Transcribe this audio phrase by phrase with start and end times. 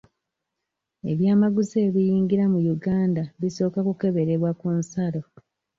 [1.11, 5.21] Ebyamaguzi ebiyingira mu Uganda bisooka kukeberebwa ku nsalo.